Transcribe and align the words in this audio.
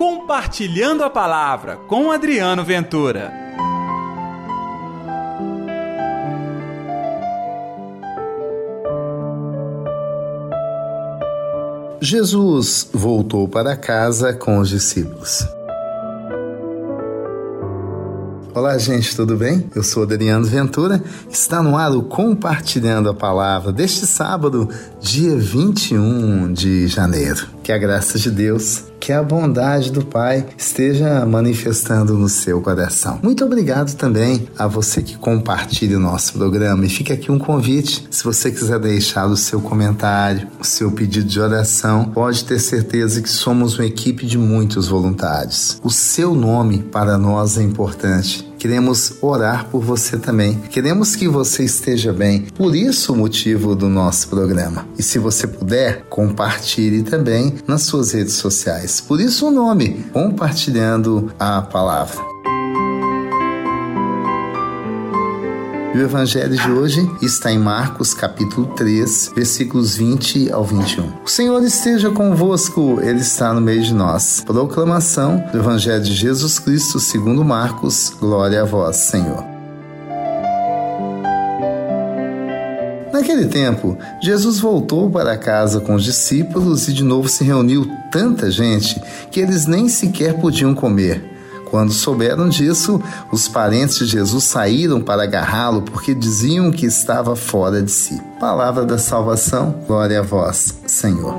Compartilhando 0.00 1.04
a 1.04 1.10
Palavra 1.10 1.76
com 1.86 2.10
Adriano 2.10 2.64
Ventura. 2.64 3.30
Jesus 12.00 12.88
voltou 12.90 13.46
para 13.46 13.76
casa 13.76 14.32
com 14.32 14.56
os 14.56 14.70
discípulos. 14.70 15.46
Olá, 18.54 18.78
gente, 18.78 19.14
tudo 19.14 19.36
bem? 19.36 19.70
Eu 19.76 19.82
sou 19.82 20.04
Adriano 20.04 20.46
Ventura. 20.46 21.02
Está 21.28 21.62
no 21.62 21.76
ar 21.76 21.92
o 21.92 22.04
Compartilhando 22.04 23.10
a 23.10 23.14
Palavra 23.14 23.70
deste 23.70 24.06
sábado, 24.06 24.66
dia 24.98 25.36
21 25.36 26.54
de 26.54 26.88
janeiro. 26.88 27.46
Que 27.62 27.70
a 27.70 27.76
graça 27.76 28.18
de 28.18 28.30
Deus 28.30 28.89
que 29.00 29.12
a 29.12 29.22
bondade 29.22 29.90
do 29.90 30.04
Pai 30.04 30.46
esteja 30.56 31.24
manifestando 31.24 32.18
no 32.18 32.28
seu 32.28 32.60
coração. 32.60 33.18
Muito 33.22 33.44
obrigado 33.44 33.96
também 33.96 34.46
a 34.58 34.66
você 34.66 35.02
que 35.02 35.16
compartilha 35.16 35.96
o 35.96 36.00
nosso 36.00 36.34
programa. 36.34 36.84
E 36.84 36.90
fica 36.90 37.14
aqui 37.14 37.32
um 37.32 37.38
convite: 37.38 38.06
se 38.10 38.22
você 38.22 38.50
quiser 38.50 38.78
deixar 38.78 39.26
o 39.26 39.36
seu 39.36 39.60
comentário, 39.60 40.46
o 40.60 40.64
seu 40.64 40.92
pedido 40.92 41.26
de 41.26 41.40
oração, 41.40 42.04
pode 42.04 42.44
ter 42.44 42.58
certeza 42.58 43.22
que 43.22 43.28
somos 43.28 43.78
uma 43.78 43.86
equipe 43.86 44.26
de 44.26 44.36
muitos 44.36 44.88
voluntários. 44.88 45.80
O 45.82 45.90
seu 45.90 46.34
nome 46.34 46.82
para 46.82 47.16
nós 47.16 47.56
é 47.56 47.62
importante. 47.62 48.49
Queremos 48.60 49.14
orar 49.22 49.68
por 49.70 49.80
você 49.80 50.18
também. 50.18 50.54
Queremos 50.68 51.16
que 51.16 51.26
você 51.26 51.64
esteja 51.64 52.12
bem. 52.12 52.42
Por 52.54 52.76
isso 52.76 53.14
o 53.14 53.16
motivo 53.16 53.74
do 53.74 53.88
nosso 53.88 54.28
programa. 54.28 54.86
E 54.98 55.02
se 55.02 55.18
você 55.18 55.46
puder, 55.46 56.04
compartilhe 56.10 57.02
também 57.02 57.54
nas 57.66 57.84
suas 57.84 58.12
redes 58.12 58.34
sociais. 58.34 59.00
Por 59.00 59.18
isso 59.18 59.48
o 59.48 59.50
nome, 59.50 60.04
compartilhando 60.12 61.32
a 61.38 61.62
palavra. 61.62 62.20
E 65.92 65.98
o 65.98 66.02
evangelho 66.02 66.56
de 66.56 66.70
hoje 66.70 67.10
está 67.20 67.50
em 67.50 67.58
Marcos, 67.58 68.14
capítulo 68.14 68.68
3, 68.76 69.32
versículos 69.34 69.96
20 69.96 70.52
ao 70.52 70.64
21. 70.64 71.14
O 71.24 71.28
Senhor 71.28 71.60
esteja 71.64 72.10
convosco, 72.10 73.00
ele 73.02 73.18
está 73.18 73.52
no 73.52 73.60
meio 73.60 73.82
de 73.82 73.92
nós. 73.92 74.40
Proclamação 74.46 75.44
do 75.50 75.58
evangelho 75.58 76.04
de 76.04 76.14
Jesus 76.14 76.60
Cristo, 76.60 77.00
segundo 77.00 77.44
Marcos. 77.44 78.14
Glória 78.20 78.62
a 78.62 78.64
vós, 78.64 78.98
Senhor. 78.98 79.44
Naquele 83.12 83.46
tempo, 83.46 83.98
Jesus 84.22 84.60
voltou 84.60 85.10
para 85.10 85.36
casa 85.36 85.80
com 85.80 85.96
os 85.96 86.04
discípulos 86.04 86.86
e 86.86 86.92
de 86.92 87.02
novo 87.02 87.28
se 87.28 87.42
reuniu 87.42 87.90
tanta 88.12 88.48
gente 88.48 89.02
que 89.28 89.40
eles 89.40 89.66
nem 89.66 89.88
sequer 89.88 90.34
podiam 90.40 90.72
comer. 90.72 91.29
Quando 91.70 91.92
souberam 91.92 92.48
disso, 92.48 93.00
os 93.30 93.46
parentes 93.46 93.98
de 93.98 94.06
Jesus 94.06 94.42
saíram 94.44 95.00
para 95.00 95.22
agarrá-lo 95.22 95.82
porque 95.82 96.12
diziam 96.12 96.72
que 96.72 96.84
estava 96.84 97.36
fora 97.36 97.80
de 97.80 97.90
si. 97.92 98.20
Palavra 98.40 98.84
da 98.84 98.98
salvação, 98.98 99.84
glória 99.86 100.18
a 100.18 100.22
vós, 100.22 100.74
Senhor. 100.86 101.32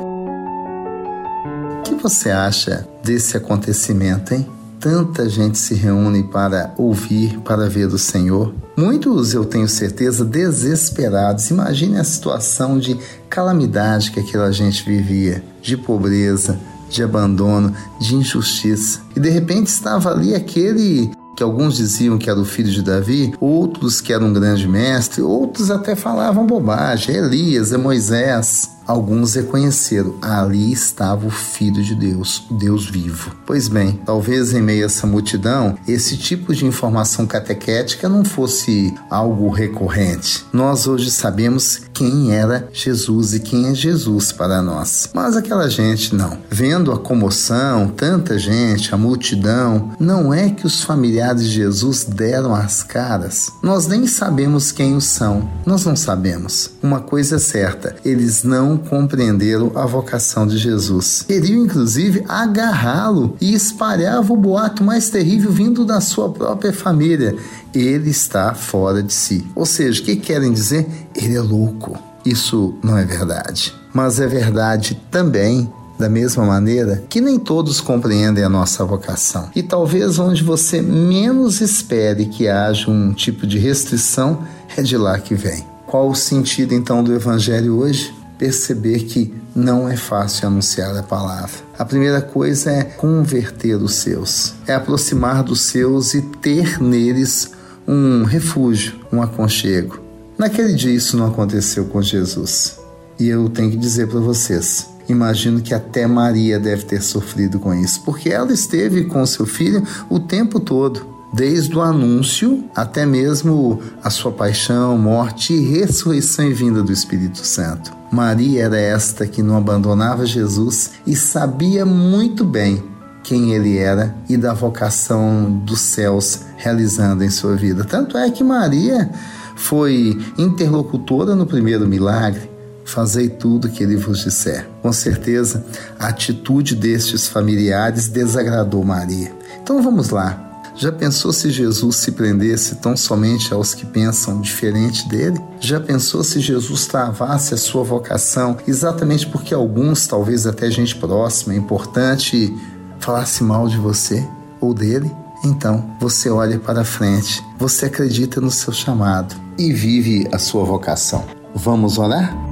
O 1.79 1.81
que 1.83 1.95
você 1.95 2.31
acha 2.31 2.87
desse 3.03 3.35
acontecimento, 3.35 4.33
hein? 4.33 4.47
Tanta 4.79 5.29
gente 5.29 5.59
se 5.59 5.75
reúne 5.75 6.23
para 6.23 6.73
ouvir, 6.77 7.37
para 7.41 7.69
ver 7.69 7.87
o 7.87 7.99
Senhor. 7.99 8.51
Muitos, 8.75 9.33
eu 9.33 9.45
tenho 9.45 9.67
certeza, 9.67 10.25
desesperados. 10.25 11.51
Imagine 11.51 11.99
a 11.99 12.03
situação 12.03 12.79
de 12.79 12.97
calamidade 13.29 14.09
que 14.09 14.19
aquela 14.19 14.51
gente 14.51 14.83
vivia, 14.83 15.43
de 15.61 15.77
pobreza, 15.77 16.57
de 16.91 17.03
abandono, 17.03 17.73
de 17.99 18.15
injustiça. 18.15 19.01
E 19.15 19.19
de 19.19 19.29
repente 19.29 19.67
estava 19.67 20.11
ali 20.11 20.35
aquele 20.35 21.11
que 21.35 21.43
alguns 21.43 21.77
diziam 21.77 22.17
que 22.17 22.29
era 22.29 22.39
o 22.39 22.45
filho 22.45 22.69
de 22.69 22.81
Davi, 22.81 23.33
outros 23.39 24.01
que 24.01 24.13
era 24.13 24.23
um 24.23 24.33
grande 24.33 24.67
mestre, 24.67 25.21
outros 25.21 25.71
até 25.71 25.95
falavam 25.95 26.45
bobagem, 26.45 27.15
Elias, 27.15 27.71
é 27.71 27.77
Moisés. 27.77 28.69
Alguns 28.91 29.35
reconheceram, 29.35 30.15
ali 30.21 30.73
estava 30.73 31.25
o 31.25 31.29
Filho 31.29 31.81
de 31.81 31.95
Deus, 31.95 32.43
o 32.51 32.55
Deus 32.55 32.89
vivo. 32.89 33.31
Pois 33.45 33.69
bem, 33.69 33.97
talvez 34.05 34.53
em 34.53 34.61
meio 34.61 34.83
a 34.83 34.87
essa 34.87 35.07
multidão, 35.07 35.77
esse 35.87 36.17
tipo 36.17 36.53
de 36.53 36.65
informação 36.65 37.25
catequética 37.25 38.09
não 38.09 38.25
fosse 38.25 38.93
algo 39.09 39.47
recorrente. 39.49 40.45
Nós 40.51 40.87
hoje 40.87 41.09
sabemos 41.09 41.79
quem 41.93 42.35
era 42.35 42.67
Jesus 42.73 43.33
e 43.33 43.39
quem 43.39 43.67
é 43.67 43.73
Jesus 43.73 44.33
para 44.33 44.61
nós. 44.61 45.09
Mas 45.13 45.37
aquela 45.37 45.69
gente 45.69 46.13
não. 46.13 46.37
Vendo 46.49 46.91
a 46.91 46.99
comoção, 46.99 47.87
tanta 47.87 48.37
gente, 48.37 48.93
a 48.93 48.97
multidão, 48.97 49.91
não 50.01 50.33
é 50.33 50.49
que 50.49 50.67
os 50.67 50.83
familiares 50.83 51.43
de 51.43 51.51
Jesus 51.51 52.03
deram 52.03 52.53
as 52.53 52.83
caras. 52.83 53.53
Nós 53.63 53.87
nem 53.87 54.05
sabemos 54.05 54.69
quem 54.69 54.97
os 54.97 55.05
são. 55.05 55.49
Nós 55.65 55.85
não 55.85 55.95
sabemos. 55.95 56.71
Uma 56.83 56.99
coisa 56.99 57.37
é 57.37 57.39
certa, 57.39 57.95
eles 58.03 58.43
não 58.43 58.80
compreenderam 58.81 59.71
a 59.75 59.85
vocação 59.85 60.45
de 60.45 60.57
Jesus. 60.57 61.23
Queriam, 61.27 61.63
inclusive, 61.63 62.23
agarrá-lo 62.27 63.35
e 63.39 63.53
espalhavam 63.53 64.35
o 64.35 64.39
boato 64.39 64.83
mais 64.83 65.09
terrível 65.09 65.51
vindo 65.51 65.85
da 65.85 66.01
sua 66.01 66.29
própria 66.29 66.73
família. 66.73 67.35
Ele 67.73 68.09
está 68.09 68.53
fora 68.53 69.01
de 69.01 69.13
si. 69.13 69.45
Ou 69.55 69.65
seja, 69.65 70.01
o 70.01 70.05
que 70.05 70.15
querem 70.15 70.51
dizer? 70.51 70.87
Ele 71.15 71.35
é 71.35 71.41
louco. 71.41 71.97
Isso 72.25 72.75
não 72.83 72.97
é 72.97 73.05
verdade. 73.05 73.73
Mas 73.93 74.19
é 74.19 74.27
verdade 74.27 74.99
também 75.09 75.71
da 76.01 76.09
mesma 76.09 76.43
maneira 76.43 77.03
que 77.07 77.21
nem 77.21 77.37
todos 77.37 77.79
compreendem 77.79 78.43
a 78.43 78.49
nossa 78.49 78.83
vocação. 78.83 79.49
E 79.55 79.61
talvez 79.61 80.17
onde 80.17 80.43
você 80.43 80.81
menos 80.81 81.61
espere 81.61 82.25
que 82.25 82.47
haja 82.47 82.89
um 82.89 83.13
tipo 83.13 83.45
de 83.45 83.59
restrição, 83.59 84.39
é 84.75 84.81
de 84.81 84.97
lá 84.97 85.19
que 85.19 85.35
vem. 85.35 85.63
Qual 85.85 86.09
o 86.09 86.15
sentido 86.15 86.73
então 86.73 87.03
do 87.03 87.13
Evangelho 87.13 87.77
hoje? 87.77 88.13
Perceber 88.41 89.03
que 89.03 89.31
não 89.55 89.87
é 89.87 89.95
fácil 89.95 90.47
anunciar 90.47 90.97
a 90.97 91.03
palavra. 91.03 91.59
A 91.77 91.85
primeira 91.85 92.19
coisa 92.23 92.71
é 92.71 92.83
converter 92.83 93.75
os 93.75 93.93
seus, 93.93 94.55
é 94.65 94.73
aproximar 94.73 95.43
dos 95.43 95.61
seus 95.61 96.15
e 96.15 96.23
ter 96.23 96.81
neles 96.81 97.51
um 97.87 98.23
refúgio, 98.23 98.95
um 99.13 99.21
aconchego. 99.21 99.99
Naquele 100.39 100.73
dia 100.73 100.91
isso 100.91 101.15
não 101.17 101.27
aconteceu 101.27 101.85
com 101.85 102.01
Jesus. 102.01 102.79
E 103.19 103.27
eu 103.27 103.47
tenho 103.47 103.69
que 103.69 103.77
dizer 103.77 104.07
para 104.07 104.19
vocês, 104.19 104.87
imagino 105.07 105.61
que 105.61 105.75
até 105.75 106.07
Maria 106.07 106.59
deve 106.59 106.85
ter 106.85 107.03
sofrido 107.03 107.59
com 107.59 107.75
isso, 107.75 108.01
porque 108.03 108.29
ela 108.29 108.51
esteve 108.51 109.03
com 109.03 109.23
seu 109.23 109.45
filho 109.45 109.85
o 110.09 110.19
tempo 110.19 110.59
todo 110.59 111.10
desde 111.33 111.75
o 111.75 111.81
anúncio 111.81 112.65
até 112.75 113.05
mesmo 113.05 113.81
a 114.03 114.09
sua 114.09 114.31
paixão, 114.31 114.97
morte 114.97 115.57
ressurreição 115.59 116.45
e 116.45 116.53
vinda 116.53 116.83
do 116.83 116.91
Espírito 116.91 117.45
Santo. 117.45 117.91
Maria 118.11 118.65
era 118.65 118.77
esta 118.79 119.25
que 119.25 119.41
não 119.41 119.55
abandonava 119.55 120.25
Jesus 120.25 120.91
e 121.07 121.15
sabia 121.15 121.85
muito 121.85 122.43
bem 122.43 122.83
quem 123.23 123.53
ele 123.53 123.77
era 123.77 124.15
e 124.27 124.35
da 124.35 124.53
vocação 124.53 125.61
dos 125.63 125.79
céus 125.79 126.41
realizando 126.57 127.23
em 127.23 127.29
sua 127.29 127.55
vida. 127.55 127.85
Tanto 127.85 128.17
é 128.17 128.29
que 128.29 128.43
Maria 128.43 129.09
foi 129.55 130.19
interlocutora 130.37 131.35
no 131.35 131.45
primeiro 131.45 131.87
milagre. 131.87 132.49
Fazei 132.83 133.29
tudo 133.29 133.69
que 133.69 133.83
ele 133.83 133.95
vos 133.95 134.23
disser. 134.23 134.67
Com 134.81 134.91
certeza, 134.91 135.63
a 135.97 136.07
atitude 136.07 136.75
destes 136.75 137.27
familiares 137.27 138.09
desagradou 138.09 138.83
Maria. 138.83 139.31
Então 139.61 139.81
vamos 139.81 140.09
lá. 140.09 140.50
Já 140.81 140.91
pensou 140.91 141.31
se 141.31 141.51
Jesus 141.51 141.97
se 141.97 142.11
prendesse 142.11 142.77
tão 142.77 142.97
somente 142.97 143.53
aos 143.53 143.75
que 143.75 143.85
pensam 143.85 144.41
diferente 144.41 145.07
dele? 145.07 145.39
Já 145.59 145.79
pensou 145.79 146.23
se 146.23 146.39
Jesus 146.39 146.87
travasse 146.87 147.53
a 147.53 147.57
sua 147.57 147.83
vocação 147.83 148.57
exatamente 148.67 149.27
porque 149.27 149.53
alguns, 149.53 150.07
talvez 150.07 150.47
até 150.47 150.71
gente 150.71 150.95
próxima, 150.95 151.53
importante, 151.53 152.51
falasse 152.99 153.43
mal 153.43 153.67
de 153.67 153.77
você 153.77 154.27
ou 154.59 154.73
dele? 154.73 155.11
Então, 155.45 155.87
você 155.99 156.31
olha 156.31 156.57
para 156.57 156.83
frente, 156.83 157.43
você 157.59 157.85
acredita 157.85 158.41
no 158.41 158.49
seu 158.49 158.73
chamado 158.73 159.35
e 159.59 159.71
vive 159.71 160.27
a 160.31 160.39
sua 160.39 160.63
vocação. 160.63 161.23
Vamos 161.53 161.99
orar? 161.99 162.50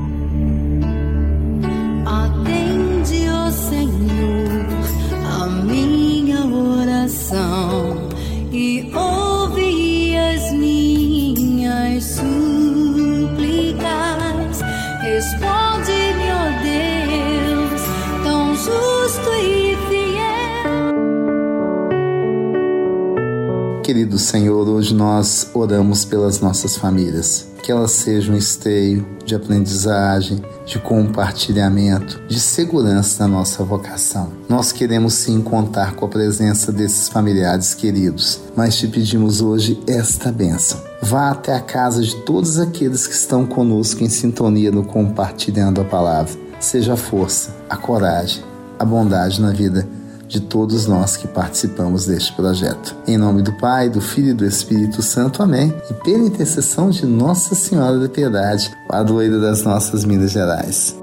Querido 23.89 24.19
Senhor, 24.19 24.69
hoje 24.69 24.93
nós 24.93 25.49
oramos 25.51 26.05
pelas 26.05 26.39
nossas 26.39 26.77
famílias. 26.77 27.47
que 27.63 27.71
ela 27.71 27.87
seja 27.87 28.31
um 28.31 28.37
esteio 28.37 29.03
de 29.25 29.33
aprendizagem, 29.33 30.43
de 30.63 30.77
compartilhamento, 30.77 32.21
de 32.27 32.39
segurança 32.39 33.23
na 33.23 33.37
nossa 33.37 33.63
vocação. 33.63 34.31
Nós 34.47 34.71
queremos 34.71 35.15
sim 35.15 35.41
contar 35.41 35.95
com 35.95 36.05
a 36.05 36.07
presença 36.07 36.71
desses 36.71 37.09
familiares 37.09 37.73
queridos, 37.73 38.39
mas 38.55 38.75
te 38.75 38.87
pedimos 38.87 39.41
hoje 39.41 39.81
esta 39.87 40.31
bênção. 40.31 40.79
Vá 41.01 41.31
até 41.31 41.55
a 41.55 41.59
casa 41.59 42.03
de 42.03 42.15
todos 42.17 42.59
aqueles 42.59 43.07
que 43.07 43.15
estão 43.15 43.43
conosco 43.43 44.03
em 44.03 44.09
sintonia 44.09 44.71
no 44.71 44.85
compartilhando 44.85 45.81
a 45.81 45.83
palavra. 45.83 46.39
Seja 46.59 46.93
a 46.93 46.97
força, 46.97 47.55
a 47.67 47.75
coragem, 47.75 48.43
a 48.77 48.85
bondade 48.85 49.41
na 49.41 49.51
vida 49.51 49.87
de 50.29 50.39
todos 50.39 50.85
nós 50.85 51.17
que 51.17 51.27
participamos 51.27 52.05
deste 52.05 52.31
projeto. 52.33 52.95
Em 53.07 53.17
nome 53.17 53.41
do 53.41 53.51
Pai, 53.53 53.89
do 53.89 53.99
Filho 53.99 54.29
e 54.29 54.33
do 54.33 54.45
Espírito 54.45 55.01
Santo. 55.01 55.41
Amém. 55.41 55.73
E 55.89 55.93
pela 55.95 56.23
intercessão 56.23 56.91
de 56.91 57.03
Nossa 57.07 57.55
Senhora 57.55 57.97
da 57.97 58.07
Piedade, 58.07 58.71
padroeira 58.87 59.39
das 59.39 59.63
nossas 59.63 60.05
Minas 60.05 60.31
Gerais. 60.31 60.95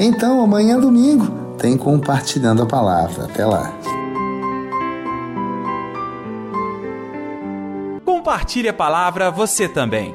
Então, 0.00 0.42
amanhã 0.42 0.78
domingo, 0.78 1.28
tem 1.56 1.76
compartilhando 1.76 2.64
a 2.64 2.66
palavra. 2.66 3.26
Até 3.26 3.46
lá. 3.46 3.72
Compartilhe 8.04 8.68
a 8.68 8.74
palavra 8.74 9.30
você 9.30 9.68
também. 9.68 10.12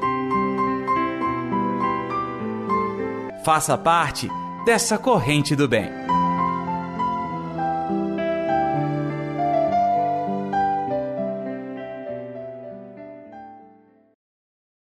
Faça 3.42 3.76
parte 3.78 4.28
dessa 4.66 4.98
corrente 4.98 5.56
do 5.56 5.66
bem. 5.66 6.11